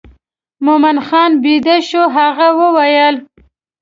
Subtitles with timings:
[0.65, 3.15] مومن خان بېده شو هغې وویل.